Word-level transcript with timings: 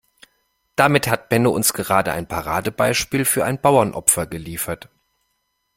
Damit 0.75 1.07
hat 1.07 1.29
Benno 1.29 1.51
uns 1.51 1.73
gerade 1.75 2.11
ein 2.11 2.27
Paradebeispiel 2.27 3.23
für 3.23 3.45
ein 3.45 3.61
Bauernopfer 3.61 4.25
geliefert. 4.25 4.89